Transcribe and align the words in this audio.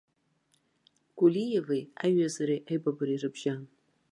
Кулиеви 1.17 1.79
аиҩызареи 2.03 2.65
аибабареи 2.69 3.21
рыбжьан. 3.23 3.61